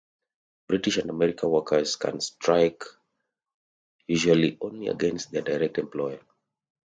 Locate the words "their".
5.29-5.43